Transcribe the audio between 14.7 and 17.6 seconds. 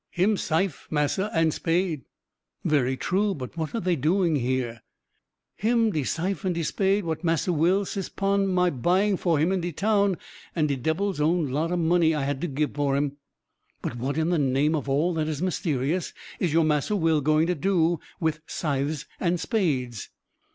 of all that is mysterious, is your 'Massa Will' going to